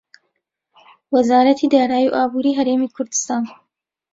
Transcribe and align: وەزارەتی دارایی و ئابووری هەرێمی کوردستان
وەزارەتی 1.15 1.71
دارایی 1.73 2.07
و 2.11 2.15
ئابووری 2.17 2.57
هەرێمی 2.59 2.91
کوردستان 2.95 3.43